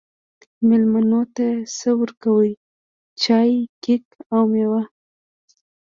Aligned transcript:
میلمنو 0.67 1.21
ته 1.35 1.47
څه 1.77 1.89
ورکوئ؟ 1.99 2.51
چای، 3.23 3.51
کیک 3.83 4.05
او 4.33 4.41
میوه 4.51 4.81